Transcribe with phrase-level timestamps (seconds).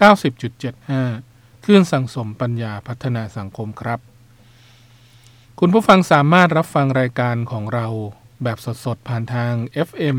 [0.00, 4.00] 90.75คลื่นสังสมปัญญาพัฒนาสังคมครับ
[5.60, 7.86] คุณผู้ฟังสามารถรับฟังรายการของเรา
[8.42, 9.52] แบบสดๆ ผ่านทาง
[9.88, 10.18] FM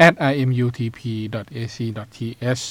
[0.07, 2.63] at imutp.ac.th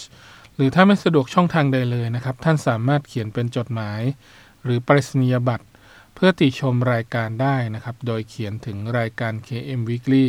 [0.54, 4.00] หรือถ้าไม่สะดวกช่องทางใดเลยนะครับ ท่านสามารถเขียนเป็นจดหมาย
[4.64, 5.66] หรือปริศนียบัตร
[6.14, 10.26] เพื่อติชมรายการได้นะครับ โดยเขียนถึงรายการ KM Weekly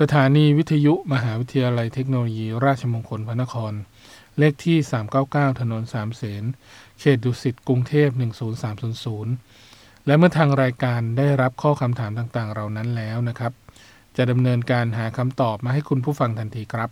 [0.00, 3.72] สถานีวิทยุมหาวิทยาลัยเทคโนโลยี ราชมงคลพระนคร
[4.38, 4.78] เลขที่
[5.20, 6.44] 399 ถนนสามเสน
[7.00, 8.08] เขตดุสิตกรุงเทพ
[8.92, 9.63] 10300
[10.06, 13.52] และเมื่อทางรายการได้รับข้อคำถามต่างๆ เหล่านั้นแล้วนะครับ
[14.16, 16.90] จะดำเนินการหาคำตอบมาให้คุณผู้ฟังทันทีครับ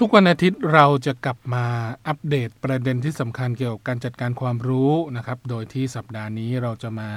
[0.00, 1.66] ทุกวันอาทิตย์เราจะกลับมา
[2.08, 7.10] อัปเดตประเด็นที่สำคัญเกี่ยวกับการจัดการความรู้นะครับ โดยที่สัปดาห์นี้เราจะมา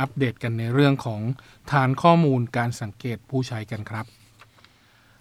[0.00, 1.20] อัปเดตกันในเรื่องของ
[1.72, 4.06] ฐานข้อมูลการสังเกตผู้ใช้กันครับ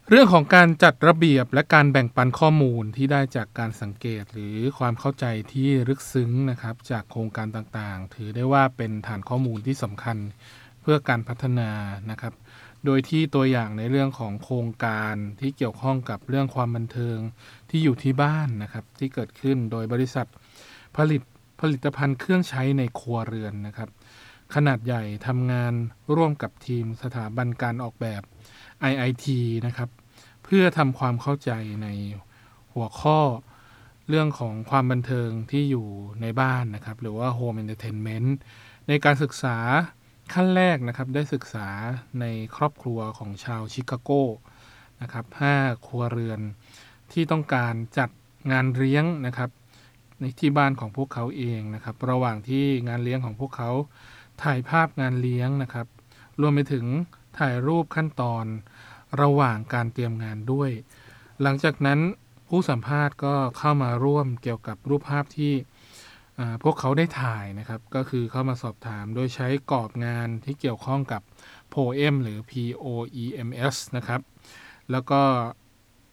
[0.09, 10.17] เรื่องของการจัดระเบียบและการแบ่งปันข้อมูลที่ได้จากการสังเกตหรือความเข้าใจที่ลึกซึ้งนะครับ จากโครงการต่างๆ ถือได้ว่าเป็นฐานข้อมูลที่สำคัญ
[10.81, 11.69] เพื่อการพัฒนา
[12.11, 12.33] นะครับ
[12.85, 17.17] โดยที่ตัวอย่างในเรื่องของโครงการที่เกี่ยวข้องกับเรื่องความบันเทิง
[17.69, 20.27] ที่อยู่ที่บ้านนะครับที่เกิดขึ้นโดยบริษัท
[20.97, 21.21] ผลิต
[21.61, 23.89] ผลิตภัณฑ์เครื่องใช้ในครัวเรือนนะครับ
[24.55, 25.73] ขนาดใหญ่ทำงาน
[26.15, 28.21] ร่วมกับทีมสถาบันการออกแบบ
[28.91, 29.25] IIT
[29.65, 29.89] นะครับ
[30.43, 31.51] เพื่อทำความเข้าใจ
[31.83, 31.87] ใน
[32.73, 33.19] หัวข้อ
[34.09, 35.87] เรื่องของความบันเทิงที่อยู่
[36.21, 38.29] ในบ้านนะครับ หรือว่า Home Entertainment
[38.87, 39.57] ในการศึกษา
[40.31, 41.67] ขั้นแรกนะครับได้ศึกษา
[42.21, 42.25] ใน
[42.55, 44.11] ครอบครัวของชาวชิคาโก
[45.01, 45.25] นะครับ
[45.55, 46.39] 5ครัวเรือน
[47.11, 48.09] ที่ต้องการจัด
[48.51, 49.49] งานเลี้ยงนะครับ
[50.19, 53.71] ในที่บ้านของพวกเขาเองนะครับระหว่างที่งานเลี้ยงของพวกเขา
[54.43, 55.87] ถ่ายภาพงานเลี้ยงนะครับ
[56.41, 56.85] รวมไปถึง
[57.39, 58.45] ถ่ายรูปขั้นตอน
[59.21, 60.71] ระหว่างการเตรียมงานด้วย
[61.41, 61.99] หลังจากนั้น
[62.49, 65.53] ผู้สัมภาษณ์ก็เข้ามาร่วมเกี่ยวกับรูปภาพที่
[66.63, 71.21] พวกเขาได้ถ่ายนะครับ ก็คือเข้ามาสอบถามโดยใช้กรอบงานที่เกี่ยวข้องกับ
[71.73, 74.21] POEM หรือ POEMS นะครับ
[74.91, 75.21] แล้วก็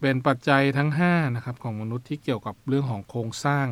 [0.00, 3.66] เป็นปัจจัยทั้ง5นะครับของมนุษย์ที่เกี่ยวกับเรื่องของโครงสร้าง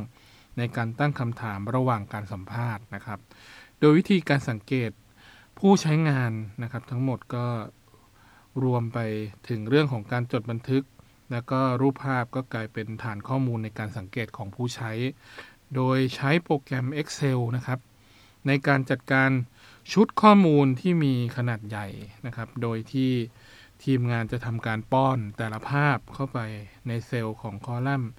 [0.58, 3.18] ในการตั้งคำถามระหว่างการสัมภาษณ์นะครับ
[3.80, 4.90] โดยวิธีการสังเกต
[5.58, 7.46] ผู้ใช้งานนะครับ ทั้งหมดก็
[8.64, 8.98] รวมไป
[9.48, 10.84] ถึงเรื่องของการจดบันทึก
[11.32, 14.90] แล้วก็รูปภาพก็กลายเป็นฐานข้อมูลในการสังเกตของผู้ใช้
[15.74, 17.78] โดยใช้โปรแกรม Excel นะครับ
[18.46, 19.30] ในการจัดการ
[19.92, 21.86] ชุดข้อมูลที่มีขนาดใหญ่
[22.26, 23.10] นะครับ โดยที่
[23.84, 26.38] ทีมงานจะทำการป้อนแต่ละภาพเข้าไป
[26.88, 28.10] ในเซลล์ของคอลัมน์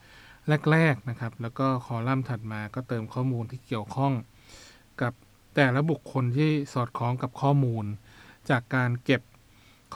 [0.71, 4.13] แรก ๆ นะครับ แล้วก็คอลัมน์ถัดมาก็เติมข้อมูลที่เกี่ยวข้อง
[5.01, 5.13] กับ
[5.55, 7.85] แต่ละบุคคลที่สอดคล้องกับข้อมูล
[8.49, 9.21] จากการเก็บ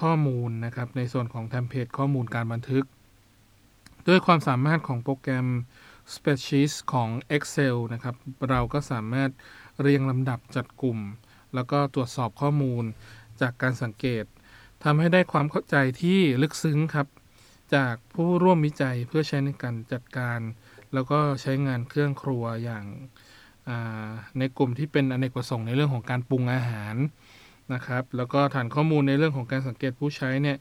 [0.02, 2.86] ข้อมูลนะครับ ในส่วนของเทมเพลตข้อมูลการบันทึก
[4.08, 5.48] ด้วยความสามารถของโปรแกรม
[6.14, 8.16] Spreadsheet ของ Excel นะครับ
[8.50, 9.32] เราก็สามารถ
[9.82, 11.00] เรียงลำดับจัดกลุ่ม
[11.56, 12.84] แล้วก็ตรวจสอบข้อมูล
[13.42, 14.26] จากการสังเกต
[14.84, 17.08] ทำให้ได้ความเข้าใจที่ลึกซึ้งครับ
[17.76, 20.40] จากผู้ร่วมวิจัยเพื่อใช้ในการจัดการ
[20.94, 22.86] แล้วก็ใช้งานเครื่องครัวอย่าง
[24.40, 26.96] ในกลุ่มที่เป็นอเนกประสงค์ในเรื่องของการปรุงอาหาร
[27.74, 30.58] นะครับ แล้วก็ฐานข้อมูลในเรื่องของการสังเกตผู้ใช้เนี่ย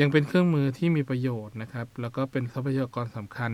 [0.00, 3.52] ยังเป็นเครื่องมือที่มีประโยชน์นะครับ แล้วก็เป็นทรัพยากรสำคัญ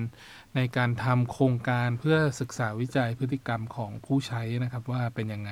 [0.54, 5.50] ในการทำโครงการเพื่อศึกษาวิจัยพฤติกรรมของผู้ใช้นะครับว่าเป็นยังไง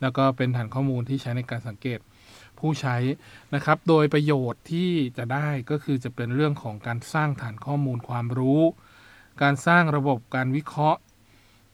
[0.00, 1.98] แล้วก็เป็นฐานข้อมูลที่ใช้ในการสังเกต
[2.58, 2.96] ผู้ใช้
[3.54, 8.62] นะครับ โดยประโยชน์ที่จะได้ก็คือจะเป็นเรื่องของการสร้างฐานข้อมูลความรู้
[9.42, 11.00] การสร้างระบบการวิเคราะห์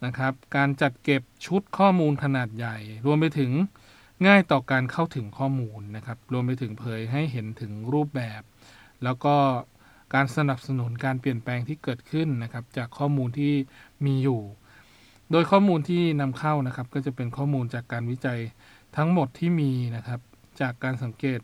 [0.05, 2.77] นะครับ การจัดเก็บชุดข้อมูลขนาดใหญ่
[3.07, 3.53] รวมไปถึง
[4.27, 8.43] ง่ายต่อการเข้าถึงข้อมูลนะครับ รวมไปถึงเผยให้เห็นถึงรูปแบบ
[9.05, 9.35] แล้วก็
[10.15, 13.53] การสนับสนุนการเปลี่ยนแปลงที่เกิดขึ้นนะครับ จากข้อมูลที่
[14.07, 14.43] มีอยู่
[15.31, 18.41] โดยข้อมูลที่นำเข้านะครับ ก็จะเป็นข้อมูลจากการวิจัย
[18.97, 20.21] ทั้งหมดที่มีนะครับ
[20.61, 21.41] จากการสังเกต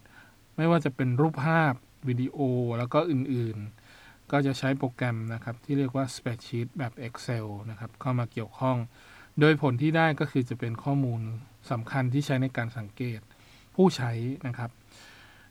[0.56, 1.72] ไม่ว่าจะเป็นรูปภาพ
[2.08, 2.38] วิดีโอ
[2.78, 8.76] แล้วก็อื่นๆ ก็จะใช้โปรแกรมนะครับ ที่เรียกว่า Spreadsheet แบบ Excel นะครับ เข้ามาเกี่ยวข้อง
[9.40, 11.20] โดยผลที่ได้ก็คือจะเป็นข้อมูล
[11.70, 13.20] สำคัญที่ใช้ในการสังเกต
[13.76, 14.10] ผู้ใช้
[14.46, 14.70] นะครับ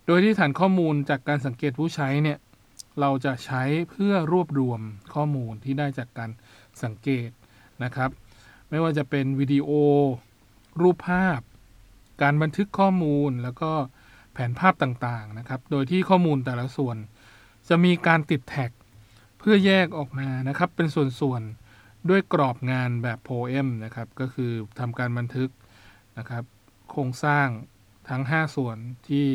[0.06, 2.38] โดยที่ฐานข้อมูลจากการสังเกตผู้ใช้เนี่ย
[3.00, 4.82] เราจะใช้เพื่อรวบรวม
[5.14, 6.30] ข้อมูลที่ได้จากการ
[6.84, 7.30] สังเกต
[7.84, 8.10] นะครับ
[8.70, 9.70] ไม่ว่าจะเป็นวิดีโอ
[10.82, 11.40] รูปภาพ
[12.22, 13.72] การบันทึกข้อมูลแล้วก็
[14.34, 16.98] แผนภาพต่างๆนะครับ โดยที่ข้อมูลแต่ละส่วน
[17.70, 18.72] จะมีการติดแท็ก
[19.40, 21.67] เพื่อแยกออกมานะครับ เป็นส่วนๆ
[22.10, 25.50] ด้วยกรอบงานแบบ POEM นะครับก็คือทำการบันทึก
[26.18, 26.44] นะครับ
[26.90, 27.48] โครงสร้าง
[28.10, 28.78] ทั้ง 5 ส่วน
[29.08, 29.28] ที่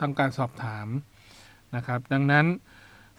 [0.00, 0.86] ทำการสอบถาม
[1.76, 2.46] นะครับ ดังนั้น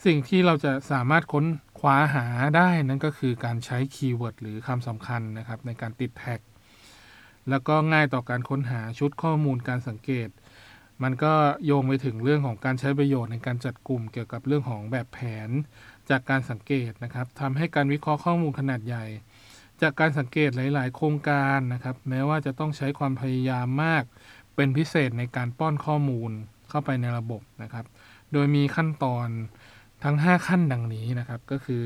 [0.06, 1.46] สิ่งที่เราจะสามารถค้น
[1.80, 2.26] คว้าหา
[2.58, 6.40] ได้นั่นก็คือการใช้ keyword หรือคำสำคัญนะครับในการติด tag
[7.50, 10.30] แล้วก็ง่ายต่อการค้นหาชุดข้อมูลการสังเกต
[11.04, 11.34] มันก็
[11.66, 15.50] โยงไปถึงเรื่องของการใช้ประโยชน์ในการจัดกลุ่มเกี่ยวกับเรื่องของแบบแผน
[16.10, 19.06] จากการสังเกตนะครับทำให้การวิเคราะห์ข้อมูลขนาดใหญ่
[19.82, 24.04] จากการสังเกตหลาย ๆ โครงการนะครับ แม้ว่าจะต้องใช้ความพยายามมาก
[24.56, 26.32] เป็นพิเศษในการป้อนข้อมูล
[26.70, 27.86] เข้าไปในระบบนะครับ
[28.34, 29.28] โดยมีขั้นตอน
[30.04, 31.82] ทั้ง 5 ขั้นดังนี้นะครับ ก็คือ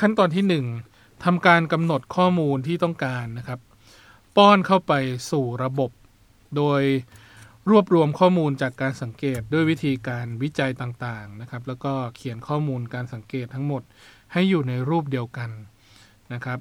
[0.00, 3.60] ขั้นตอนที่ 1ทำการกำหนดข้อมูลที่ต้องการนะครับ
[4.36, 4.92] ป้อนเข้าไป
[5.30, 5.90] สู่ระบบ
[6.56, 6.82] โดย
[7.70, 13.82] รวบรวมข้อมูลจากการสังเกตด้วยวิธีการวิจัยต่างๆนะครับ แล้วก็เขียนข้อมูลการสังเกตทั้งหมด
[14.32, 15.50] ให้อยู่ในรูปเดียวกัน
[16.32, 16.58] นะครับ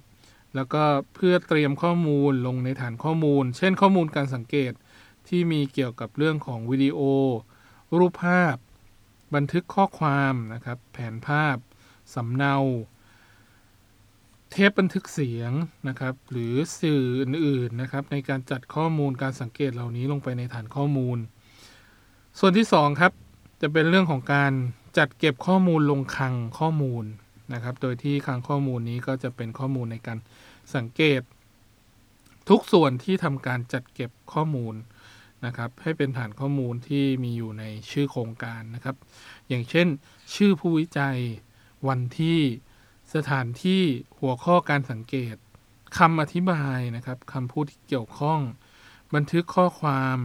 [0.56, 0.84] แล้วก็
[1.16, 4.74] เพื่อเตรียมข้อมูลลงในฐานข้อมูล เช่นข้อมูลการสังเกต
[5.28, 7.00] ที่มีเกี่ยวกับเรื่องของวิดีโอ
[7.98, 8.56] รูปภาพ
[9.36, 11.56] บันทึกข้อความนะครับ แผนภาพ
[12.16, 12.56] สำเนา
[14.54, 15.52] เทปบันทึกเสียง
[15.88, 21.18] นะครับ หรือสื่ออื่นๆนะครับ ในการจัดข้อมูลการสังเกตเหล่านี้ลงไปในฐานข้อมูล
[22.40, 23.12] ส่วนที่2ครับ
[23.62, 24.52] จะเป็นเรื่องของการ
[24.98, 27.06] จัดเก็บข้อมูลลงคลังข้อมูล
[27.54, 30.18] นะครับ โดยที่คลังข้อมูลนี้ก็จะเป็นข้อมูลในการ
[30.76, 31.22] สังเกต
[32.50, 34.75] ทุกส่วนที่ทำการจัดเก็บข้อมูล
[35.46, 38.96] นะครับ ให้เป็นฐานข้อมูลที่มีอยู่ในชื่อโครงการนะครับ
[39.48, 39.88] อย่างเช่น
[40.36, 41.18] ชื่อผู้วิจัย
[41.88, 42.39] วันที่
[43.15, 43.82] สถานที่
[44.20, 45.36] หัวข้อการสังเกต
[45.98, 48.39] คำอธิบายนะครับคำพูดที่เกี่ยวข้อง
[49.15, 50.17] บันทึกข้อความ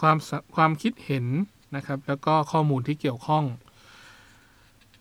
[0.00, 0.16] ความ
[0.54, 1.26] ความคิดเห็น
[1.76, 3.44] นะครับ แล้วก็ข้อมูลที่เกี่ยวข้อง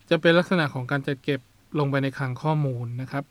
[0.10, 1.40] จะเป็นลักษณะของการจัดเก็บ
[1.80, 3.24] ลงไปในคลังข้อมูลนะครับ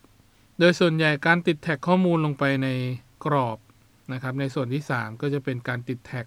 [0.58, 2.68] โดยส่วนใหญ่การติดแท็กข้อมูลลงไปใน
[3.24, 3.58] กรอบ
[4.12, 6.26] นะครับ ในส่วนที่ 3 ก็จะเป็นการติดแท็ก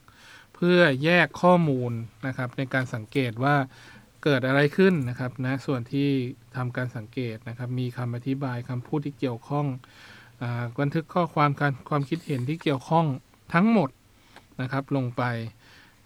[0.55, 1.91] เพื่อแยกข้อมูล
[2.27, 3.55] นะครับ ในการสังเกตว่า
[4.24, 6.10] เกิดอะไรขึ้นนะครับนะส่วนที่
[6.56, 9.65] ทำการสังเกตนะครับ มีคำอธิบายคำพูดที่เกี่ยวข้อง
[10.42, 10.44] อ
[10.80, 13.06] บันทึกข้อความการความคิดเห็นที่เกี่ยวข้อง
[13.53, 13.89] ทั้งหมด
[14.62, 15.24] นะครับลงไป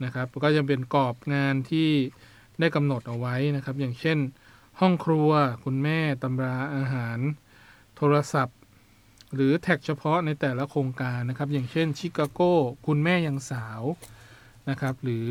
[0.04, 1.90] นะครับ ก็จะเป็นกรอบงานที่
[2.60, 4.18] ได้กำหนดเอาไว้นะครับ อย่างเช่น
[4.80, 5.30] ห้องครัว
[5.64, 7.20] คุณแม่ตำราอาหาร
[7.98, 8.58] โทรศัพท์
[9.36, 12.42] หรือแท็กเฉพาะในแต่ละโครงการนะครับ อย่างเช่นชิคาโก
[12.88, 13.82] คุณแม่ยังสาว
[14.70, 15.28] นะครับ หรือ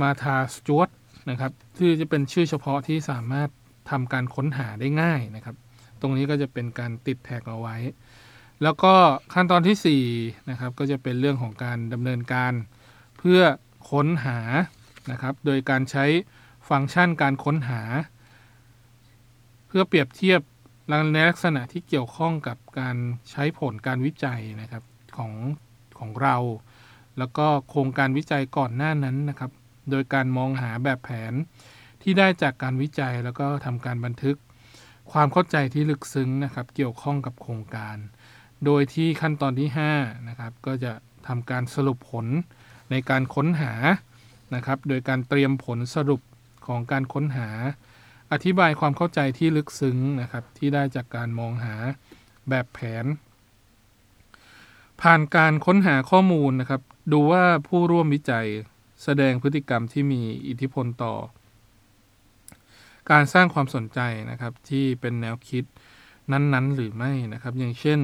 [0.00, 0.88] มาธาสจวต
[1.30, 3.48] นะครับที่จะเป็นชื่อเฉพาะที่สามารถ
[3.90, 5.56] ทำการค้นหาได้ง่ายนะครับ
[6.00, 7.76] ตรงนี้ก็จะเป็นการติดแท็กเอาไว้
[8.62, 8.94] แล้วก็
[9.34, 12.52] ขั้นตอนที่4นะครับก็จะเป็นเรื่องของการดำเนินการ
[13.18, 13.40] เพื่อ
[13.90, 14.38] ค้นหา
[15.10, 16.04] นะครับ โดยการใช้
[16.68, 17.82] ฟังก์ชันการค้นหา
[19.66, 20.40] เพื่อเปรียบเทียบ
[21.12, 22.96] ในลักษณะที่เกี่ยวข้องกับการ
[23.30, 24.82] ใช้ผลการวิจัยนะครับ
[25.16, 25.32] ของ
[25.98, 26.36] ของเรา
[27.18, 29.50] แล้วก็โครงการวิจัยก่อนหน้านั้นนะครับ
[29.90, 31.32] โดยการมองหาแบบแผน
[32.02, 34.36] ที่ได้จากการวิจัยแล้วก็ทำการบันทึก
[35.12, 37.96] ความเข้าใจที่ลึกซึ้งนะครับ เกี่ยวข้องกับโครงการ
[38.64, 39.68] โดยที่ขั้นตอนที่
[39.98, 40.92] 5นะครับก็จะ
[41.28, 42.26] ทำการสรุปผล
[42.90, 43.72] ในการค้นหา
[44.54, 46.20] นะครับ โดยการเตรียมผลสรุป
[46.66, 47.48] ของการค้นหา
[48.32, 51.74] อธิบายความเข้าใจที่ลึกซึ้งนะครับ ที่ได้จากการมองหา
[52.48, 53.04] แบบแผน
[55.00, 58.46] ผ่านการค้นหาข้อมูลนะครับ ดูว่าผู้ร่วมวิจัย
[59.04, 61.14] แสดงพฤติกรรมที่มีอิทธิพลต่อ
[63.10, 64.00] การสร้างความสนใจ
[64.30, 65.64] นะครับที่เป็นแนวคิด
[66.32, 68.00] นั้นๆ หรือไม่นะครับ อย่างเช่น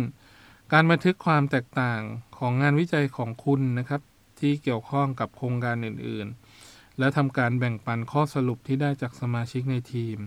[0.73, 2.01] การบันทึกความแตกต่าง
[2.39, 4.01] ของงานวิจัยของคุณนะครับ
[4.41, 10.19] ที่เกี่ยวข้องกับโครงการอื่นๆ และทำการแบ่งปันข้อสรุปที่ได้จากสมาชิกในทีม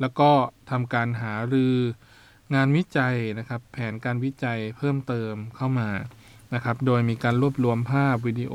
[0.00, 0.30] แล้วก็
[0.70, 1.76] ทำการหารือ
[2.54, 5.90] งานวิจัยนะครับ แผนการวิจัยเพิ่มเติมเข้ามา
[6.54, 8.54] นะครับ โดยมีการรวบรวมภาพวิดีโอ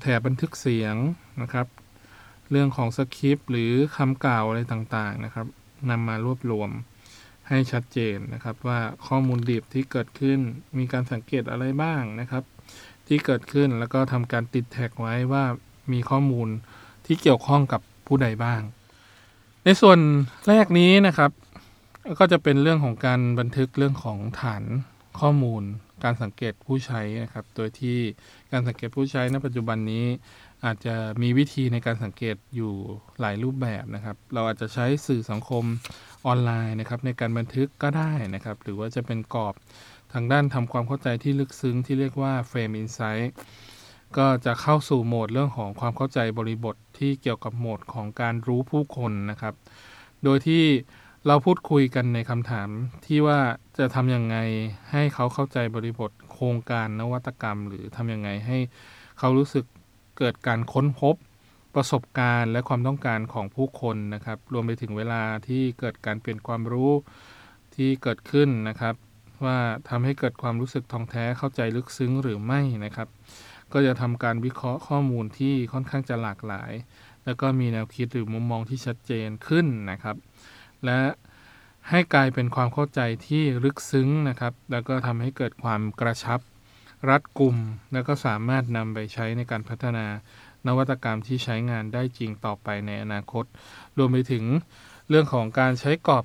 [0.00, 0.96] แถบบันทึกเสียง
[1.42, 1.66] นะครับ
[2.50, 5.46] เรื่องของสคริปต์หรือคำกล่าวอะไรต่างๆนะครับ
[5.90, 6.70] นำมารวบรวม
[7.48, 10.38] ให้ชัดเจนนะครับ ว่าข้อมูลดิบที่เกิดขึ้น
[10.78, 12.44] มีการสังเกตอะไรบ้างนะครับ
[13.06, 15.44] ที่เกิดขึ้นแล้วก็ทำการติดแท็กไว้ว่า
[15.92, 16.48] มีข้อมูล
[17.06, 18.60] ที่เกี่ยวข้องกับผู้ใดบ้าง
[19.64, 19.98] ในส่วน
[20.48, 21.30] แรกนี้นะครับ
[22.18, 24.62] ก็จะเป็นเรื่องของการบันทึกเรื่องของฐาน
[25.20, 25.62] ข้อมูล
[26.04, 27.98] การสังเกตผู้ใช้นะครับ โดยที่
[28.52, 30.06] การสังเกตผู้ใช้ในปัจจุบันนี้
[30.64, 32.72] อาจจะมีวิธีในการสังเกตอยู่
[33.20, 35.64] หลายรูปแบบนะครับ เราอาจจะใช้สื่อสังคม
[36.26, 39.54] ออนไลน์นะครับ ในการบันทึกก็ได้นะครับ หรือว่าจะเป็นกรอบ
[40.12, 43.28] ทางด้านทำความเข้าใจที่ลึกซึ้งที่เรียกว่า Frame Insight
[44.16, 49.54] ก็จะเข้าสู่โหมดเรื่องของความเข้าใจบริบทที่เกี่ยวกับโหมดของการรู้ผู้คนนะครับ
[50.24, 50.64] โดยที่
[51.26, 52.68] เราพูดคุยกันในคำถาม
[53.06, 53.40] ที่ว่า
[53.78, 54.36] จะทำยังไง
[54.92, 58.58] ให้เขาเข้าใจบริบทโครงการนวัตกรรม หรือทำยังไงให้
[59.18, 59.64] เขารู้สึก
[60.18, 61.14] เกิดการค้นพบ
[61.74, 66.92] ประสบการณ์และความต้องการของผู้คนนะครับ รวมไปถึงเวลาที่เกิดการเปลี่ยนความรู้
[67.74, 68.94] ที่เกิดขึ้นนะครับ
[69.44, 69.58] ว่า
[69.88, 73.08] ทำให้เกิดความรู้สึกท่องแท้เข้าใจลึกซึ้งหรือไม่นะครับ
[73.72, 76.72] ก็จะทำการวิเคราะห์ข้อมูลที่ค่อนข้างจะหลากหลาย
[77.24, 80.16] แล้วก็มีแนวคิดหรือมุมมองที่ชัดเจนขึ้นนะครับ
[80.84, 81.00] และ
[81.90, 86.40] ให้กลายเป็นความเข้าใจที่ลึกซึ้งนะครับ แล้วก็ทำให้เกิดความกระชับ
[87.08, 87.56] รัดกลุ่ม
[87.92, 90.06] แล้วก็สามารถนำไปใช้ในการพัฒนา
[90.66, 93.44] นวัตกรรมที่ใช้งานได้จริงต่อไปในอนาคต
[93.98, 94.44] รวมไปถึง
[95.08, 96.24] เรื่องของการใช้กรอบ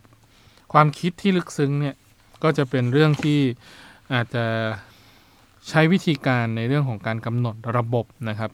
[0.74, 1.96] ความคิดที่ลึกซึ้งเนี่ย
[2.44, 3.40] ก็จะเป็นเรื่องที่
[4.14, 4.46] อาจจะ
[5.70, 8.52] ใช้วิธีการในเรื่องของการกำหนดระบบนะครับ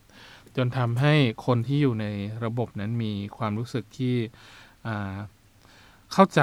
[0.56, 1.13] จนทำให้
[1.46, 2.06] คนที่อยู่ใน
[2.44, 4.15] ระบบนั้นมีความรู้สึกที่
[6.13, 6.41] เข้าใจ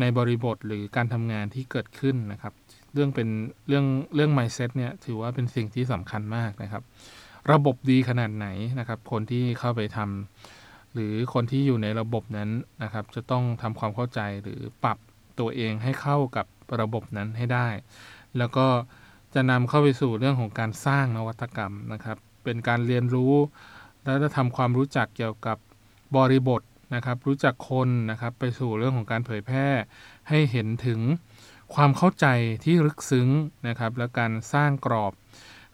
[0.00, 2.52] ในบริบทหรือการทำงานที่เกิดขึ้นนะครับ
[2.92, 3.28] เรื่องเป็น
[3.68, 6.82] เรื่องเรื่อง mindset เนี่ยถือว่าเป็นสิ่งที่สำคัญมากนะครับ
[7.52, 8.46] ระบบดีขนาดไหน
[8.78, 12.50] นะครับ คนที่เข้าไปทำหรือคนที่อยู่ในระบบนั้น
[12.82, 14.98] นะครับ จะต้องทำความเข้าใจหรือปรับ
[15.40, 16.46] ตัวเองให้เข้ากับ
[16.80, 17.68] ระบบนั้นให้ได้
[18.38, 18.66] แล้วก็
[19.34, 23.34] จะนำเข้าไปสู่เรื่องของการสร้างนวัตกรรมนะครับ เป็นการเรียนรู้
[24.04, 25.56] และจะทำความรู้จักเกี่ยวกับ
[26.16, 26.62] บริบท
[26.94, 29.68] นะครับ รู้จักคนนะครับ ไปสู่เรื่องของการเผยแพร่
[30.28, 31.00] ให้เห็นถึง
[31.74, 32.26] ความเข้าใจ
[32.64, 33.28] ที่ลึกซึ้ง
[33.68, 35.12] นะครับ และการสร้างกรอบ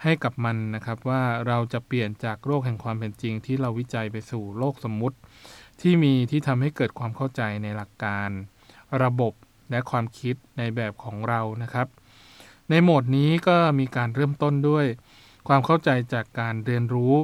[0.03, 5.17] ให้กับมันนะครับ ว่าเราจะเปลี่ยนจากโลกแห่งความเป็นจริง ที่เราวิจัยไปสู่โลกสมมุติ
[5.81, 8.29] ที่มีที่ทำให้เกิดความเข้าใจในหลักการ
[9.03, 9.33] ระบบ
[9.71, 11.87] และความคิดในแบบของเรานะครับ
[12.71, 14.87] ในโหมดนี้ก็มีการเริ่มต้นด้วย
[15.49, 17.15] ความเข้าใจจากการเรียนรู้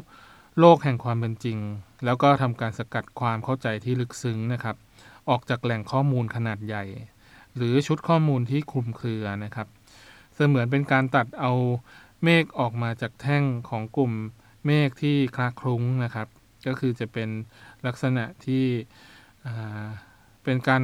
[0.61, 1.59] โลกแห่งความเป็นจริง
[2.05, 4.77] แล้วก็ทำการสกัดความเข้าใจที่ลึกซึ้งนะครับ
[5.29, 6.85] ออกจากแหล่งข้อมูลขนาดใหญ่
[7.57, 9.69] หรือชุดข้อมูลที่คลุมเครือนะครับ
[10.35, 11.53] เสมือนเป็นการตัดเอา
[12.23, 14.13] เมฆออกมาจากแท่งของกลุ่ม
[14.67, 16.29] เมฆที่คลาคลุ้งนะครับ
[16.67, 17.29] ก็คือจะเป็น
[17.87, 18.65] ลักษณะที่
[20.45, 20.83] เป็นการ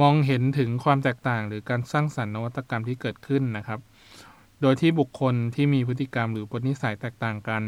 [0.00, 3.80] มองเห็นถึงความแตกต่าง หรือการสร้างสรรค์นวัตกรรมที่เกิดขึ้นนะครับ
[4.60, 7.62] โดยที่บุคคลที่มีพฤติกรรมหรือปณิสัยแตกต่างกัน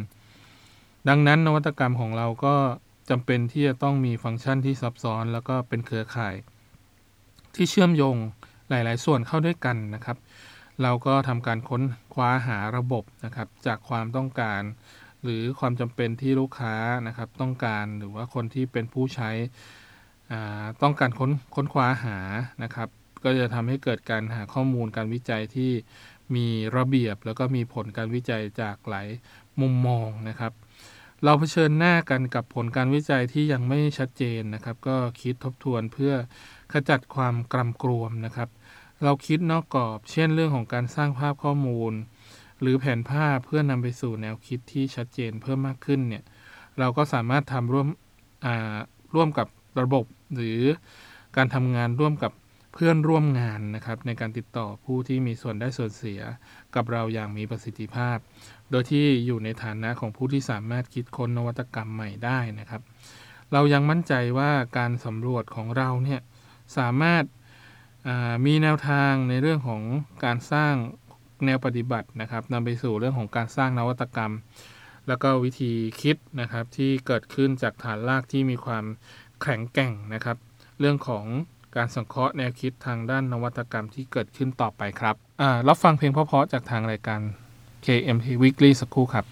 [1.09, 2.55] ดังนั้นนวัตกรรมของเราก็
[3.11, 6.35] จำเป็นที่จะต้องมีฟังก์ชันที่ซับซ้อน แล้วก็เป็นเครือข่าย
[7.55, 8.17] ที่เชื่อมโยง
[8.71, 10.17] หลาย ๆ ส่วนเข้าด้วยกันนะครับ
[10.83, 11.83] เราก็ทำการค้น
[12.15, 14.63] คว้าหาระบบนะครับ จากความต้องการ
[15.23, 16.75] หรือความจำเป็นที่ลูกค้า
[17.07, 19.31] นะครับ ต้องการหรือว่าคนที่เป็นผู้ใช้
[20.83, 22.19] ต้องการค้นค้นคว้าหา
[22.63, 22.89] นะครับ
[23.25, 25.71] ก็จะทำให้เกิดการหาข้อมูลการวิจัยที่
[26.35, 29.09] มีระเบียบ แล้วก็มีผลการวิจัยจากหลาย
[29.61, 30.53] มุมมองนะครับ
[31.25, 36.13] เราเผชิญหน้ากันกับผลการวิจัยที่ยังไม่ชัดเจนนะครับ ก็คิดทบทวนเพื่อ
[36.73, 38.49] ขจัดความกลำกลวมนะครับ
[39.05, 41.93] เราคิดนอกกรอบ เช่นเรื่องของการสร้างภาพข้อมูล
[42.61, 46.25] หรือแผนภาพเพื่อนำไปสู่แนวคิดที่ชัดเจนเพิ่มมากขึ้นเนี่ย
[46.79, 47.89] เราก็สามารถทำร่วม
[49.15, 49.47] ร่วมกับ
[49.81, 50.05] ระบบ
[50.37, 50.61] หรือ
[51.37, 52.33] การทำงานร่วมกับ
[52.73, 56.21] เพื่อนร่วมงานนะครับในการติดต่อผู้ที่มีส่วนได้ส่วนเสีย
[56.75, 58.17] กับเราอย่างมีประสิทธิภาพ
[58.71, 62.83] โดยที่อยู่ในฐานะของผู้ที่สามารถคิดค้นนวัตกรรมใหม่ได้นะครับ
[63.53, 66.21] เรายังมั่นใจว่าการสำรวจของเราเนี่ย
[66.79, 67.25] สามารถ
[68.47, 69.83] มีแนวทางในเรื่องของ
[70.25, 70.75] การสร้าง
[71.47, 74.33] แนวปฏิบัตินะครับนำไปสู่เรื่องของการสร้างนวัตกรรม
[75.09, 75.73] แล้วก็วิธี
[76.03, 78.85] คิดนะครับที่เกิดขึ้นจากฐานรากที่มีความ
[79.43, 80.37] แข็งแกร่งนะครับ
[80.81, 81.25] เรื่องของ
[81.77, 85.15] การสังเคราะห์แนวคิดทางด้านนวัตกรรมที่เกิดขึ้นต่อไปครับ
[85.69, 87.21] รับฟังเพลงเพราะๆจากทางรายการ
[87.87, 89.25] KMT Weekly สักครู่ครับ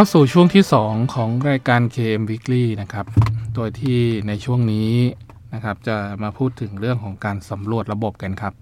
[0.00, 3.06] เข้าสู่ช่วงที่ 2 ของรายการ KM Weekly นะครับ
[3.54, 4.92] โดยที่ในช่วงนี้
[5.54, 8.54] นะครับจะมาพูดถึงเรื่องของการสำรวจระบบกันครับ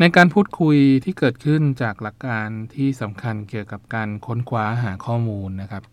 [0.00, 5.84] ในการพูดคุยที่เกิดขึ้นจากหลักการที่สำคัญเกี่ยวกับการค้นคว้าหาข้อมูลนะครับ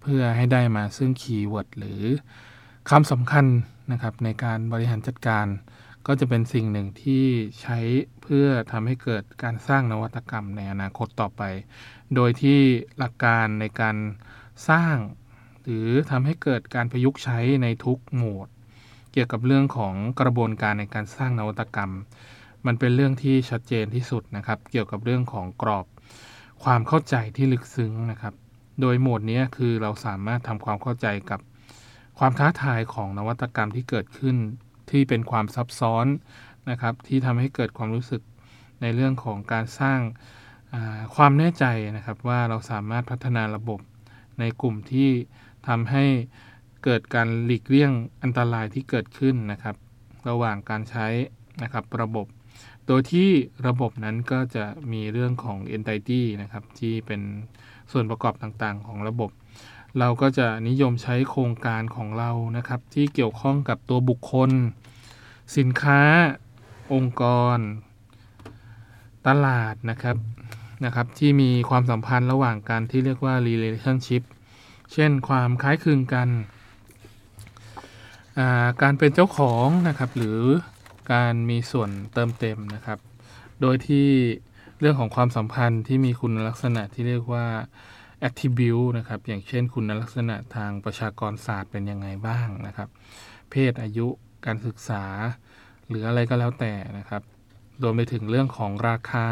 [0.00, 2.02] เพื่อให้ได้มาซึ่ง keyword หรือ
[2.90, 3.46] คำสำคัญ
[3.92, 5.46] นะครับในการบริหารจัดการ
[6.06, 7.24] ก็จะเป็นสิ่งหนึ่งที่
[7.60, 7.78] ใช้
[8.28, 11.42] เพื่อทำให้เกิดการสร้างนวัตกรรมในอนาคตต่อไป
[12.14, 12.58] โดยที่
[12.98, 13.96] หลักการในการ
[14.68, 14.96] สร้าง
[15.62, 18.48] หรือทำให้เกิดการประยุกต์ใช้ในทุกโหมด
[19.12, 21.92] เกี่ยวกับเรื่องของกระบวนการในการสร้างนวัตกรรม
[22.66, 25.86] มันเป็นเรื่องที่ชัดเจนที่สุดนะครับ เกี่ยวกับเรื่องของกรอบ
[26.64, 28.34] ความเข้าใจที่ลึกซึ้งนะครับ
[28.80, 31.40] โดยโหมดนี้คือเราสามารถทำความเข้าใจกับ
[32.18, 34.36] ความท้าทายของนวัตกรรมที่เกิดขึ้น
[34.90, 36.06] ที่เป็นความซับซ้อน
[36.70, 38.22] นะครับที่ทำให้เกิดความรู้สึก
[38.82, 40.00] ในเรื่องของการสร้าง
[41.14, 41.64] ความแน่ใจ
[41.96, 43.80] นะครับว่าเราสามารถพัฒนาระบบ
[44.40, 45.10] ในกลุ่มที่
[45.68, 46.04] ทำให้
[46.84, 49.76] เกิดการหลีกเลี่ยงอันตรายที่เกิดขึ้นนะครับ
[50.28, 51.06] ระหว่างการใช้
[51.62, 52.26] นะครับระบบ
[52.86, 53.30] โดยที่
[53.66, 57.20] ระบบนั้นก็จะมีเรื่องของ entity นะครับที่เป็น
[57.92, 59.30] ส่วนประกอบต่างๆ ของระบบ
[59.98, 64.50] เราก็จะนิยมใช้โครงการของเรานะครับ ที่เกี่ยวข้องกับตัวบุคคล
[65.56, 66.00] สินค้า
[66.92, 67.24] องค์ก
[67.56, 67.58] ร
[69.26, 70.16] ตลาดนะครับ
[70.84, 74.22] นะครับที่มีความสัมพันธ์ระหว่างกันที่เรียกว่า relationship
[74.92, 76.28] เช่นความคล้ายคลึงกัน
[78.82, 80.40] การเป็นเจ้าของนะครับหรือ
[81.12, 82.98] การมีส่วนเติมเต็มนะครับ
[83.60, 84.08] โดยที่
[84.80, 87.46] เรื่องของความสัมพันธ์ที่มีคุณลักษณะที่เรียกว่า
[88.26, 92.88] attribute นะครับ อย่างเช่นคุณลักษณะทางประชากรศาสตร์เป็นยังไงบ้างนะครับ
[93.50, 94.06] เพศอายุ
[94.46, 95.04] การศึกษา
[95.88, 97.22] หรืออะไรก็แล้วแต่นะครับ
[97.82, 99.28] รวมไปถึงเรื่องของราคา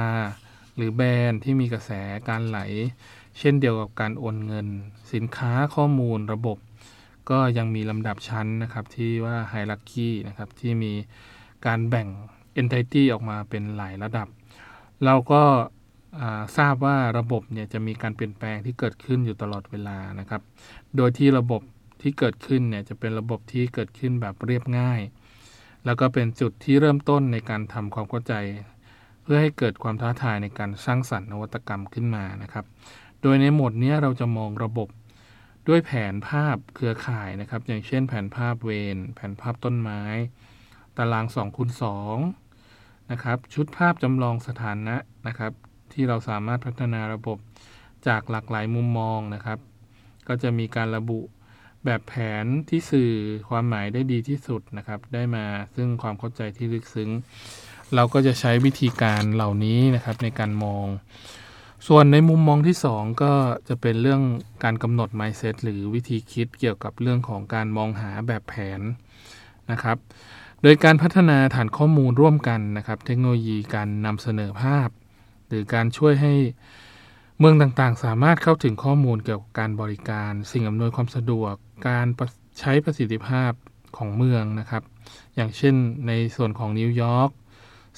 [0.76, 1.90] หรือแบรนด์ที่มีกระแส
[2.28, 2.58] การไหล
[3.38, 4.66] เช่นเดียวกับการโอนเงิน
[5.12, 6.58] สินค้าข้อมูลระบบ
[7.30, 10.92] ก็ยังมีลำดับชั้นนะครับที่ว่าไฮรักคีนะครับที่มี
[11.66, 12.08] การแบ่ง
[12.60, 14.28] entity ออกมาเป็นหลายระดับ
[15.04, 15.42] เราก็
[16.58, 20.42] ทราบว่าระบบเนี่ยจะมีการเปลี่ยนแปลงที่เกิดขึ้นอยู่ตลอดเวลานะครับ
[20.96, 21.62] โดยที่ระบบ
[22.02, 25.00] ที่เกิดขึ้นเนี่ยจะเป็นระบบที่เกิดขึ้นแบบเรียบง่าย
[25.84, 28.34] แล้วก็เป็นจุดที่เริ่มต้นในการทำความเข้าใจ
[29.22, 32.64] เพื่อให้เกิดความท้าทายในการสร้างสรรค์นวัตกรรมขึ้นมานะครับ
[33.22, 34.88] โดยในหมดนี้เราจะมองระบบ
[35.68, 40.02] ด้วยแผนภาพเครือข่ายนะครับ อย่างเช่นแผนภาพเวนแผนภาพต้นไม้
[40.96, 41.70] ตาราง2คูณ
[42.40, 45.52] 2นะครับ ชุดภาพจำลองสถานะนะครับ
[45.92, 47.38] ที่เราสามารถพัฒนาระบบ
[48.08, 49.58] จากหลากหลายมุมมองนะครับ
[50.28, 51.20] ก็จะมีการระบุ
[51.84, 53.10] แบบแผนที่สื่อ
[53.48, 55.44] ความหมายได้ดีที่สุดนะครับ ได้มา
[55.76, 57.10] ซึ่งความเข้าใจที่ลึกซึ้ง
[57.94, 60.86] เราก็จะใช้วิธีการเหล่านี้นะครับในการมอง
[61.88, 63.32] ส่วนในมุมมองที่ 2 ก็
[63.68, 64.22] จะเป็นเรื่อง
[64.64, 68.80] การกำหนด mindset หรือวิธีคิดเกี่ยวกับเรื่องของการมองหาแบบแผน
[69.70, 69.96] นะครับ
[70.62, 74.88] โดยการพัฒนาฐานข้อมูลร่วมกันนะครับ เทคโนโลยีการนำเสนอภาพ
[75.48, 76.34] หรือการช่วยให้
[77.38, 81.54] เมืองต่างๆ สามารถเข้าถึงข้อมูลเกี่ยวกับการบริการ สิ่งอำนวยความสะดวก
[81.88, 82.06] การ
[82.60, 83.52] ใช้ประสิทธิภาพ
[83.96, 84.82] ของเมืองนะครับ
[85.36, 85.74] อย่างเช่น
[86.08, 87.30] ในส่วนของนิวยอร์ก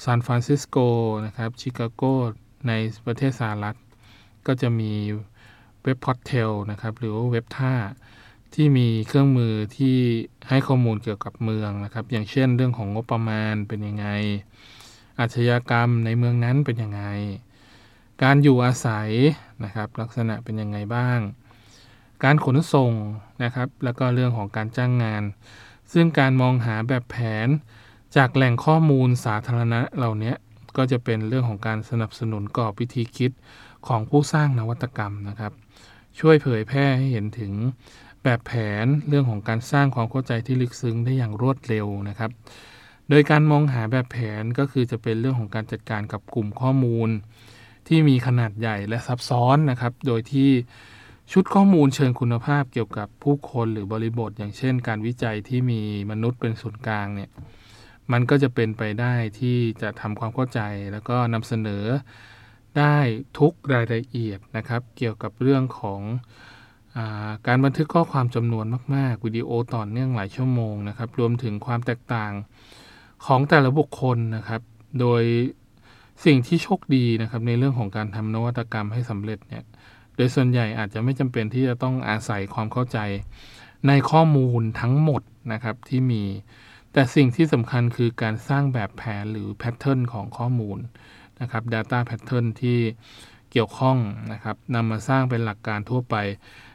[0.03, 0.77] ซานฟรานซิสโก
[1.25, 2.03] นะครับชิคาโก
[2.67, 2.73] ใน
[3.05, 3.77] ประเทศสหรัฐ
[4.47, 4.93] ก็จะมี
[5.83, 7.73] web portal นะครับหรือว่าเว็บท่า
[8.53, 9.97] ที่มีเครื่องมือที่
[10.49, 14.07] ให้ข้อมูลเกี่ยวกับเมืองนะครับ อย่างเช่นเรื่องของงบประมาณเป็นยังไง
[15.19, 17.03] อาชญากรรมในเมืองนั้นเป็นยังไง
[18.23, 19.09] การอยู่อาศัย
[19.63, 21.19] นะครับลักษณะเป็นยังไงบ้าง
[22.23, 22.93] การขนส่ง
[23.43, 25.23] นะครับแล้วก็เรื่องของการจ้างงาน
[25.93, 27.47] ซึ่งการมองหาแบบแผน
[28.15, 30.33] จากแหล่งข้อมูลสาธารณะเหล่านี้
[30.77, 33.31] ก็จะเป็นเรื่องของการสนับสนุนกรอบวิธีคิด
[33.87, 35.51] ของผู้สร้างนวัตกรรมนะครับ
[36.19, 37.53] ช่วยเผยแพร่ให้เห็นถึง
[38.23, 38.53] แบบแผ
[38.83, 42.31] นเรื่องของการสร้างความเข้าใจที่ลึกซึ้งได้อย่างรวดเร็วนะครับ
[43.09, 47.09] โดยการมองหาแบบแผนก็คือจะเป็นเรื่องของการจัดการกับกลุ่มข้อมูล
[47.87, 50.49] ที่มีขนาดใหญ่และซับซ้อนนะครับ โดยที่
[51.31, 57.29] ชุดข้อมูลเชิงคุณภาพเกี่ยวกับผู้คนหรือบริบท อย่างเช่น การวิจัยที่มีมนุษย์เป็นศูนย์กลางเนี่ย
[58.11, 60.59] มันก็จะเป็นไปได้ที่จะทำความเข้าใจ
[60.91, 61.83] แล้วก็นำเสนอ
[62.77, 62.97] ได้
[63.39, 66.01] ทุกรายละเอียดนะครับ เกี่ยวกับเรื่องของ
[66.97, 72.31] อาการบันทึกข้อความจำนวนมาก ๆ วิดีโอต่อเนื่องหลายชั่วโมงนะครับ รวมถึงความแตกต่าง
[73.25, 74.61] ของแต่ละบุคคลนะครับ
[74.99, 75.23] โดย
[76.25, 79.63] สิ่งที่โชคดีนะครับในเรื่องของการทำนวัตกรรมให้สำเร็จเนี่ย
[80.15, 82.99] โดยส่วนใหญ่อาจจะไม่จำเป็นที่จะต้องอาศัยความเข้าใจ
[83.87, 85.21] ในข้อมูลทั้งหมด
[85.53, 86.23] นะครับที่มี
[86.93, 90.79] แต่สิ่งที่สำคัญคือการสร้างแบบแผนหรือแพทเทิร์นของข้อมูล
[91.41, 92.79] นะครับ Data Pattern ที่
[93.51, 93.97] เกี่ยวข้อง
[94.31, 96.15] นะครับนำมาสร้างเป็นหลักการทั่วไป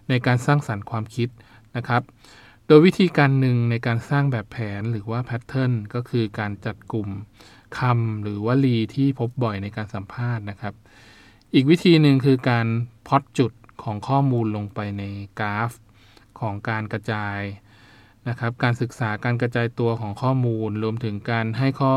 [0.08, 1.28] ในการสร้างสรรค์ความคิด
[1.76, 2.02] นะครับ
[2.66, 7.08] โดยวิธีการหนึ่งในการสร้างแบบแผนหรือว่าแพทเทิร์นก็คือการจัดกลุ่ม
[7.78, 10.74] คำหรือวลีที่พบบ่อยในการสัมภาษณ์นะครับ
[11.54, 12.66] อีกวิธีหนึ่งคือการ
[13.08, 15.02] พอดจุดของข้อมูลลงไปใน
[15.40, 15.70] กราฟ
[16.40, 17.38] ของการกระจาย
[18.28, 21.94] นะครับ การศึกษาการกระจายตัวของข้อมูล รวมถึงการให้ข้อ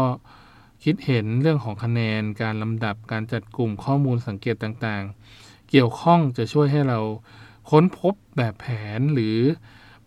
[0.83, 6.99] คิดเห็นเรื่องของคะแนน การลำดับการจัดกลุ่มข้อมูลสังเกตต่างๆ เกี่ยวข้องจะช่วยให้เรา
[7.69, 9.37] ค้นพบแบบแผนหรือ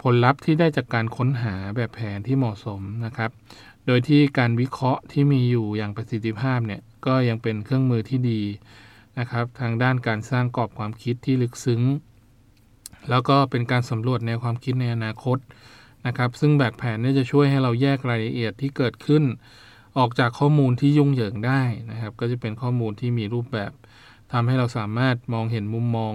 [0.02, 3.31] ผลลัพธ์ที่ได้จากการค้นหาแบบแผนที่เหมาะสมนะครับ
[3.90, 8.42] โดยที่การวิเคราะห์ที่มีอยู่อย่างประสิทธิภาพเนี่ยก็ยังเป็นเครื่องมือที่ดี
[9.18, 11.83] นะครับ ทางด้านการสร้างกรอบความคิดที่ลึกซึ้ง
[13.11, 15.38] แล้วก็เป็นการสำรวจแนวความคิดในอนาคต
[16.07, 19.22] นะครับ ซึ่งแบบแผนนี่จะช่วยให้เราแยกรายละเอียดที่เกิดขึ้น
[19.98, 23.72] ออกจากข้อมูลที่ยุ่งเหยิงได้นะครับ ก็จะเป็นข้อมูลที่มีรูปแบบ
[24.33, 26.14] ทำให้เราสามารถมองเห็นมุมมอง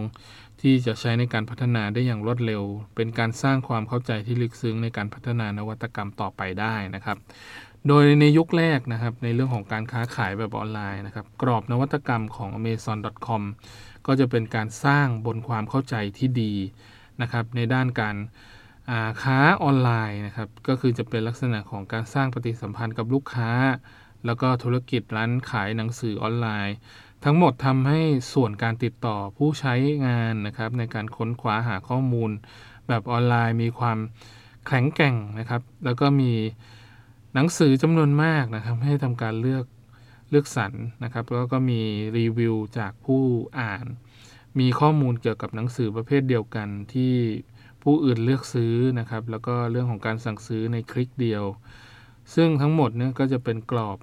[0.62, 2.64] ที่จะใช้ในการพัฒนาได้อย่างรวดเร็ว
[2.96, 7.18] เป็นการสร้างความเข้าใจที่ลึกซึ้งในการพัฒนานวัตกรรมต่อไปได้นะครับ
[7.88, 13.42] โดยในยุคแรกนะครับในเรื่องของการค้าขายแบบออนไลน์นะครับกรอบนวัตกรรมของ amazon.com
[14.06, 16.54] ก็จะเป็นการสร้างบนความเข้าใจที่ดี
[17.22, 18.18] นะครับในด้านการ
[19.22, 23.52] ค้าออนไลน์นะครับก็คือจะเป็นลักษณะของการสร้างปฏิสัมพันธ์กับลูกค้า
[24.26, 26.76] แล้วก็ธุรกิจร้านขายหนังสือออนไลน์
[27.24, 28.02] ทั้งหมดทำให้
[28.34, 29.74] ส่วนการติดต่อผู้ใช้
[30.06, 32.32] งานนะครับในการค้นคว้าหาข้อมูล
[32.88, 33.98] แบบออนไลน์มีความ
[34.68, 36.32] แข็งแกร่งนะครับ แล้วก็มี
[37.34, 39.66] หนังสือจำนวนมากนะครับ ให้ทำการเลือก
[40.30, 41.82] เลือกสรรนะครับ แล้วก็มี
[42.18, 43.24] รีวิวจากผู้
[43.60, 43.86] อ่าน
[44.60, 47.14] มีข้อมูลเกี่ยวกับหนังสือประเภทเดียวกันที่
[47.84, 51.44] ผู้อื่นเลือกซื้อนะครับ แล้วก็เรื่องของการสั่งซื้อในคลิกเดียว
[52.36, 53.98] ซึ่งทั้งหมดเนี่ยก็จะเป็นกรอบ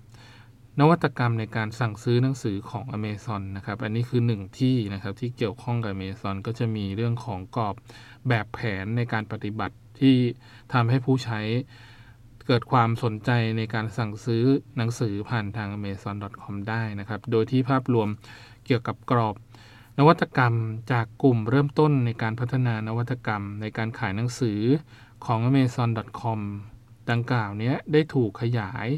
[0.78, 7.74] นวัตกรรมในการสั่งซื้อหนังสือของ Amazon นะครับ อันนี้คือหนึ่งที่นะครับที่เกี่ยวข้องกับ Amazon ก็จะมีเรื่องของกรอบ
[8.28, 10.16] แบบแผนในการปฏิบัติที่
[10.72, 11.40] ทำให้ผู้ใช้
[12.46, 14.44] เกิดความสนใจในการสั่งซื้อ
[14.76, 18.08] หนังสือผ่านทาง amazon.com ได้นะครับ โดยที่ภาพรวม
[18.66, 19.34] เกี่ยวกับกรอบ
[19.98, 20.54] นวัตกรรม
[20.92, 24.60] จากกลุ่มเริ่มต้นในการพัฒนานวัตกรรมในการขายหนังสือ
[25.26, 26.40] ของ amazon.com
[27.10, 28.88] ดังกล่าวนี้ได้ถูกขยาย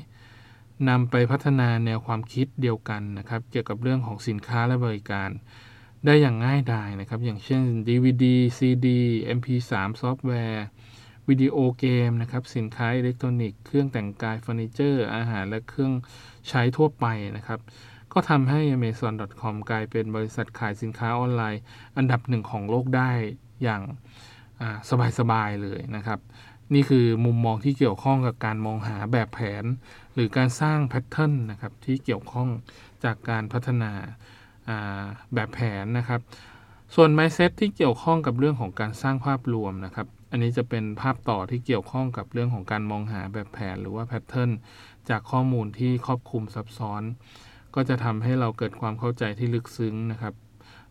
[0.88, 5.30] นำไปพัฒนาแนวความคิดเดียวกันนะครับ เกี่ยวกับเรื่องของสินค้าและบริการ
[6.04, 8.24] ได้อย่างง่ายดายนะครับ อย่างเช่น DVD
[8.58, 8.88] CD
[9.38, 10.64] MP3 ซอฟต์แวร์
[11.28, 15.92] วิดีโอเกมนะครับ สินค้าอิเล็กทรอนิกส์เครื่องแต่งกายเฟอร์นิเจอร์ อาหารและเครื่อง
[16.48, 17.60] ใช้ทั่วไปนะครับ
[18.12, 21.62] ก็ทำให้ amazon.com กลายเป็นบริษัทขายสินค้าออนไลน์
[21.96, 23.10] อันดับหนึ่งของโลกได้
[23.62, 23.82] อย่าง
[25.18, 26.18] สบายๆเลยนะครับ
[26.74, 29.64] นี่คือมุมมองที่เกี่ยวข้องกับการมองหาแบบแผน
[30.14, 32.48] หรือการสร้าง pattern นะครับที่เกี่ยวข้อง
[33.04, 33.92] จากการพัฒนา
[35.34, 36.20] แบบแผนนะครับ
[36.94, 44.50] ส่วน mindset ที่เกี่ยวข้องกับเรื่องของการสร้างภาพรวมนะครับ อันนี้จะเป็นภาพต่อที่เกี่ยวข้องกับเรื่องของการมองหาแบบแผน หรือว่าแพทเทิร์น
[45.08, 47.02] จากข้อมูลที่ครอบคลุมซับซ้อน
[47.74, 50.34] ก็จะทำให้เราเกิดความเข้าใจที่ลึกซึ้งนะครับ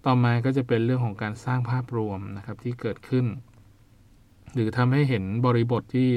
[0.06, 3.26] ต่อมาก็จะเป็นเรื่องของการสร้างภาพรวมนะครับที่เกิดขึ้น
[4.54, 6.10] หรือทำให้เห็นบริบทที่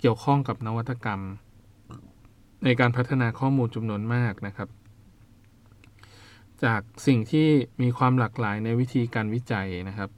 [0.00, 1.20] เกี่ยวข้องกับนวัตกรรม
[2.64, 4.68] ในการพัฒนาข้อมูลจำนวนมากนะครับ
[6.64, 7.48] จากสิ่งที่
[7.82, 10.10] มีความหลากหลายในวิธีการวิจัยนะครับ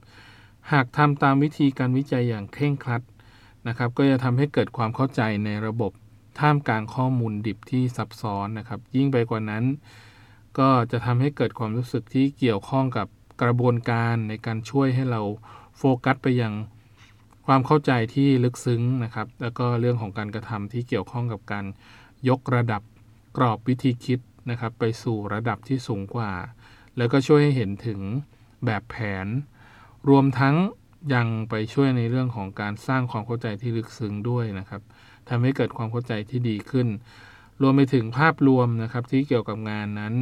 [0.71, 3.01] หากทำตามวิธีการวิจัยอย่างเคร่งครัด
[3.67, 5.91] นะครับ ก็จะทำให้เกิดความเข้าใจในระบบ
[6.39, 9.63] ท่ามกลางข้อมูลดิบที่ซับซ้อนนะครับ ยิ่งไปกว่านั้น
[10.59, 13.07] ก็จะทำให้เกิดความรู้สึกที่เกี่ยวข้องกับ
[13.41, 15.21] กระบวนการในการช่วยให้เรา
[15.77, 16.53] โฟกัสไปยัง
[17.51, 21.65] ความเข้าใจที่ลึกซึ้งนะครับ แล้วก็เรื่องของการกระทำที่เกี่ยวข้องกับการ
[22.29, 22.81] ยกระดับ
[23.37, 26.31] กรอบวิธีคิดนะครับ ไปสู่ระดับที่สูงกว่า
[26.97, 27.99] แล้วก็ช่วยให้เห็นถึง
[28.65, 29.27] แบบแผน
[30.09, 30.55] รวมทั้ง
[31.13, 34.81] ยังไปช่วยในเรื่องของการสร้างความเข้าใจที่ลึกซึ้งด้วยนะครับ
[35.29, 36.87] ทำให้เกิดความเข้าใจที่ดีขึ้น
[37.61, 40.13] รวมไปถึงภาพรวมนะครับที่เกี่ยวกับงานนั้น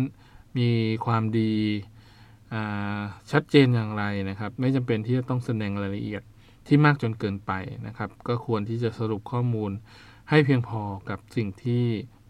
[0.57, 0.69] มี
[1.05, 1.53] ความดี
[3.31, 6.23] ชัดเจนอย่างไรนะครับ ไม่จำเป็นที่จะต้องแสดงรายละเอียด
[6.67, 7.51] ที่มากจนเกินไป
[7.87, 9.71] นะครับ ก็ควรที่จะสรุปข้อมูล
[10.29, 11.85] ให้เพียงพอกับสิ่งที่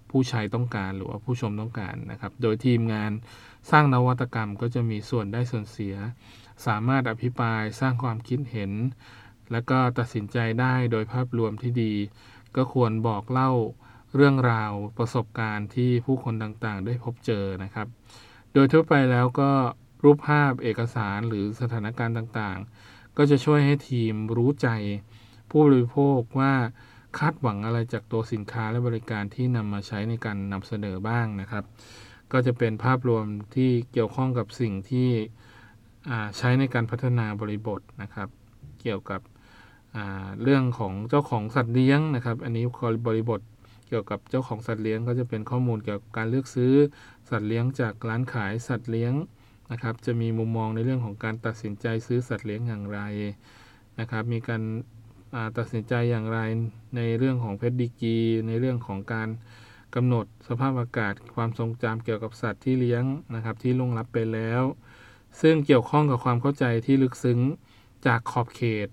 [0.10, 3.12] ผู้ใช้ต้องการหรือว่าผู้ชมต้องการนะครับ โดยทีมงาน
[3.72, 5.96] สร้างนวัตกรรมก็จะมีส่วนได้ส่วนเสีย
[6.66, 8.72] สามารถอภิปรายสร้างความคิดเห็น
[9.52, 11.94] และก็ตัดสินใจได้โดยภาพรวมที่ดี
[12.56, 13.52] ก็ควรบอกเล่า
[14.16, 17.88] เรื่องราวประสบการณ์ที่ผู้คนต่างๆ ได้พบเจอนะครับ
[18.54, 19.52] โดยทั่วไปแล้วก็
[20.04, 24.68] รูปภาพเอกสารหรือสถานการณ์ต่างๆ ก็จะช่วยให้ทีมรู้ใจ
[25.50, 26.54] ผู้บริโภคว่า
[27.20, 31.64] คาดหวังอะไรจากตัวสินค้าและบริการที่นำมาใช้ในการนำเสนอบ้างนะครับ
[32.32, 33.26] ก็จะเป็นภาพรวม
[33.56, 35.10] ที่เกี่ยวข้องกับสิ่งที่
[36.38, 38.30] ใช้ในการพัฒนาบริบทนะครับ
[38.82, 39.22] เกี่ยวกับ
[40.44, 42.66] เรื่องของเจ้าของสัตว์เลี้ยงนะครับ อันนี้
[43.08, 43.42] บริบท
[43.88, 46.74] เกี่ยวกับเจ้าของสัตว์เลี้ยง ก็จะเป็นข้อมูลเกี่ยวกับการเลือกซื้อ
[47.30, 49.14] สัตว์เลี้ยงจากร้านขายสัตว์เลี้ยง
[49.72, 53.00] นะครับจะมีมุมมองในเรื่องของการตัดสินใจซื้อสัตว์เลี้ยงอย่างไร
[54.00, 54.62] นะครับ มีการ
[55.58, 56.40] ตัดสินใจอย่างไร
[56.96, 59.30] ในเรื่องของเพชรดีกีในเรื่องของการ
[59.96, 63.04] กำหนดสภาพอากาศความทรงจำเกี่ยวกับสัตว์ที่เลี้ยง
[63.36, 64.62] นะครับที่ล่วงลับไปแล้ว
[65.42, 67.40] ซึ่งเกี่ยวข้องกับความเข้าใจที่ลึกซึ้ง
[68.06, 68.88] จากขอบเขต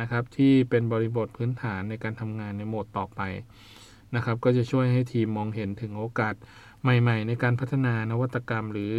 [0.00, 3.20] นะครับ ที่เป็นบริบทพื้นฐานในการทำงานในโหมดต่อไป
[4.14, 6.34] นะครับ ก็จะช่วยให้ทีมมองเห็นถึงโอกาส
[6.82, 8.94] ใหม่ ๆ ในการพัฒนานวัตกรรมหรือ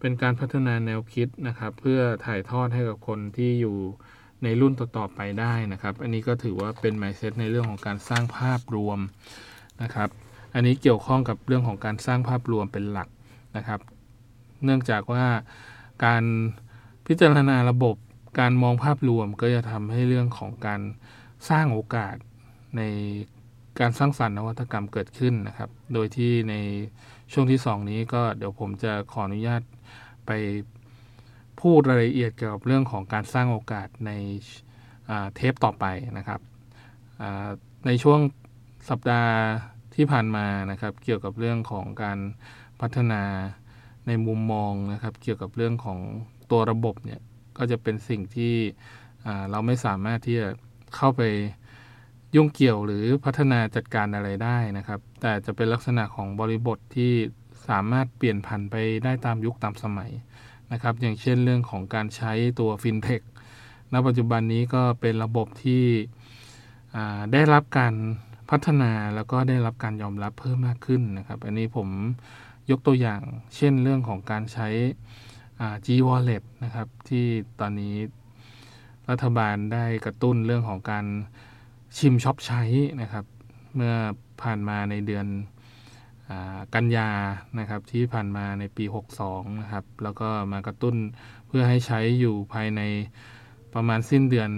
[0.00, 3.76] เป็นการพัฒนาแนวคิดนะครับ เพื่อถ่ายทอดให้กับคนที่อยู่
[4.42, 8.98] ในรุ่นต่อๆไปได้นะครับ อันนี้ก็ถือว่าเป็นไมเซ็ตในเรื่องของการสร้างภาพรวม
[9.82, 10.08] นะครับ
[10.54, 13.08] อันนี้เกี่ยวข้องกับเรื่องของการสร้างภาพรวมเป็นหลัก
[13.56, 13.80] นะครับ
[14.64, 15.26] เนื่องจากว่า
[16.04, 16.24] การ
[17.06, 17.96] พิจารณาระบบ
[18.40, 20.80] การมองภาพรวมก็จะทำให้เรื่องของการ
[21.50, 22.16] สร้างโอกาส
[22.76, 22.82] ใน
[23.80, 26.54] การสร้างสรรค์นวัตกรรมเกิดขึ้นนะครับ โดยที่ใน
[27.32, 29.62] ช่วงที่ 2 นี้ก็เดี๋ยวผมจะขออนุญาต
[30.28, 30.32] ไป
[31.60, 34.12] พูดรายละเอียดเกี่ยวกับเรื่องของการสร้างโอกาสใน
[35.34, 35.84] เทปต่อไป
[36.18, 36.40] นะครับ
[37.86, 38.20] ในช่วง
[38.90, 39.34] สัปดาห์
[39.94, 42.18] ที่ผ่านมานะครับ เกี่ยวกับเรื่องของการ
[42.80, 43.22] พัฒนา
[44.06, 45.98] ในมุมมองนะครับ เกี่ยวกับเรื่องของ
[46.50, 47.20] ตัวระบบเนี่ย
[47.58, 48.54] ก็จะเป็นสิ่งที่
[49.50, 50.48] เราไม่สามารถที่จะ
[50.96, 51.22] เข้าไป
[52.34, 57.12] ยุ่งเกี่ยวหรือพัฒนาจัดการอะไรได้นะครับ แต่จะเป็นลักษณะของบริบทที่
[57.68, 60.10] สามารถเปลี่ยนผันไปได้ตามยุคตามสมัย
[60.72, 63.20] นะครับ อย่างเช่นเรื่องของการใช้ตัวฟินเทค
[63.92, 65.84] ณปัจจุบันนี้ก็เป็นระบบที่
[67.32, 67.94] ได้รับการ
[68.50, 71.88] พัฒนาแล้วก็ได้รับการยอมรับเพิ่มมากขึ้นนะครับ อันนี้ผม
[72.70, 73.20] ยกตัวอย่าง
[73.56, 74.68] เช่นเรื่องของการใช้
[75.86, 77.26] G Wallet นะครับ ที่
[77.60, 77.96] ตอนนี้
[79.10, 81.06] รัฐบาลได้กระตุ้นเรื่องของการ
[81.96, 82.62] ชิมช็อปใช้
[83.02, 83.24] นะครับ
[83.74, 83.94] เมื่อ
[84.42, 85.26] ผ่านมาในเดือน
[86.74, 87.10] กันยา
[87.58, 88.84] นะครับที่ผ่านมาในปี
[89.22, 90.96] 62 นะครับ แล้วก็มากระตุ้น
[91.46, 92.80] เพื่อให้ใช้อยู่ภายใน
[93.74, 94.50] ประมาณสิ้นเดือน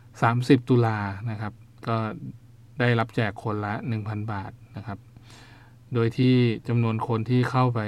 [0.00, 0.98] 30 ตุลา
[1.30, 1.52] นะครับ
[1.88, 1.96] ก็
[2.80, 4.98] ได้รับแจกคนละ 1,000 บาทนะครับ
[5.94, 6.34] โดยที่
[6.68, 7.80] จำนวนคนที่เข้าไป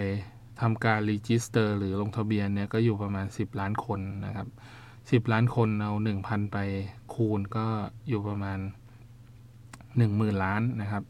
[0.60, 4.48] ทำการรีจิสเตอร์หรือลงทะเบียนเนี่ยก็อยู่ประมาณ 10 ล้านคนนะครับ
[5.24, 6.58] 10 ล้านคนเอา 1,000 ไป
[7.14, 7.66] คูณก็
[8.08, 8.58] อยู่ประมาณ
[9.70, 11.04] 10,000 ล้านนะครับ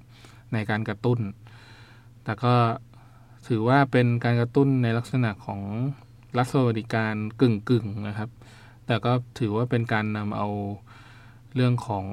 [0.53, 1.19] ในการกระตุ้น
[2.25, 2.55] แต่ก็
[3.49, 5.61] ถือว่าเป็นการกระตุ้นในลักษณะของ
[6.37, 8.31] รัฐสวัสดิการกึ่งๆนะครับ
[8.87, 10.49] แต่ก็ถือว่าเป็นการนำเอา
[11.55, 12.07] เรื่องของ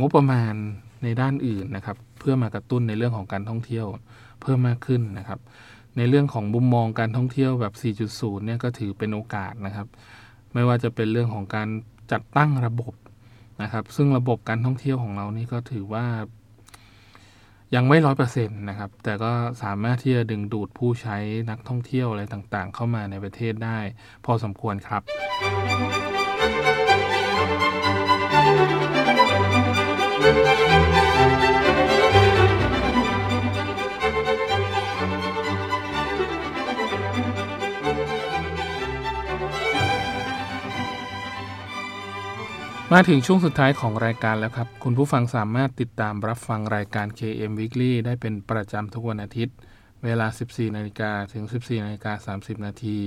[0.00, 0.54] งบประมาณ
[1.02, 3.86] ในด้านอื่นนะครับ เพื่อมากระตุ้นในเรื่องของการท่องเที่ยว
[4.40, 5.40] เพิ่มมากขึ้นนะครับ
[5.96, 7.74] ในเรื่องของมุมมองการท่องเที่ยวแบบ
[8.08, 9.86] 4.0 เนี่ยก็ถือเป็นโอกาสนะครับ
[10.54, 11.68] ไม่ว่าจะเป็นเรื่องของการ
[12.12, 12.92] จัดตั้งระบบ
[13.62, 16.06] นะครับ ซึ่งระบบการท่องเที่ยวของเรานี่ก็ถือว่า
[17.74, 21.16] ยังไม่ร้อยเปอร์เซ็นต์นะครับ แต่ก็สามารถที่จะดึงดูดผู้ใช้
[21.50, 23.78] นักท่องเที่ยวอะไรต่างๆ เข้ามาในประเทศได้
[24.24, 25.02] พอสมควรครับ
[42.94, 49.56] มาถึงช่วงสุดท้ายของรายการแล้วครับ คุณผู้ฟังสามารถติดตามรับฟังรายการ KM Weekly ได้เป็นประจำทุกวันอาทิตย์
[50.04, 52.98] เวลา 14นาฬิกาถึง 14นาฬิกา30 นาที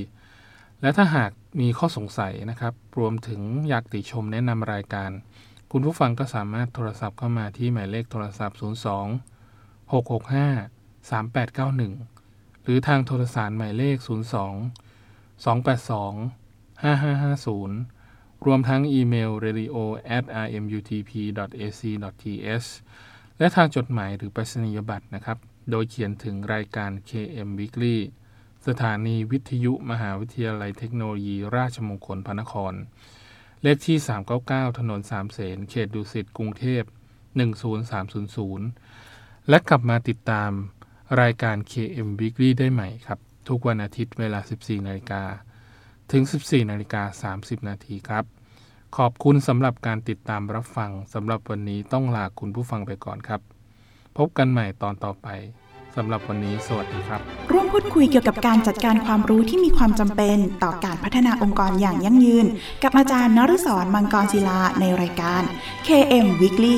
[0.81, 5.09] และถ้าหากมีข้อสงสัยนะครับ รวมถึงอยากติชมแนะนำรายการ
[5.71, 8.63] คุณผู้ฟังก็สามารถโทรศัพท์เข้ามาที่หมายเลขโทรศัพท์ 02
[9.91, 14.05] 665 3891 หรือทางโทรศัพท์หมายเลข 02
[15.45, 18.00] 282 5550
[18.45, 19.75] รวมทั้งอีเมล radio
[20.17, 21.11] at rmutp
[21.61, 21.81] ac
[22.21, 22.69] th
[23.37, 25.37] และทางจดหมายหรือไปรษณียบัตรนะครับ
[25.69, 27.97] โดยเขียนถึงรายการ KM Weekly
[28.67, 32.73] สถานีวิทยุมหาวิทยาลัยเทคโนโลยี ราชมงคลพระนคร
[33.61, 33.97] เลขที่
[34.37, 36.83] 399 ถนนสามเสน เขตดุสิต กรุงเทพ
[38.15, 40.51] 10300 และกลับมาติดตาม
[41.21, 45.23] รายการ KM Weekly ได้ใหม่ครับ ทุกวันอาทิตย์เวลา 14นาฬิกา
[46.11, 48.23] ถึง 14นาฬิกา30 นาทีครับ
[48.97, 53.41] ขอบคุณสำหรับการติดตามรับฟังสำหรับวันนี้ต้องลาคุณผู้ฟังไปก่อนครับ
[54.17, 55.27] พบกันใหม่ตอนต่อไป
[55.95, 57.21] สำหรับวันนี้สวัสดีครับ
[57.51, 62.45] ร่วมพูดคุยเกี่ยวกับการจัดการความรู้ที่มีความจำเป็นต่อการพัฒนาองค์กรอย่างยั่งยืน
[62.83, 65.41] กับอาจารย์นฤศรมังกรศิลาในรายการ
[65.87, 66.77] KM Weekly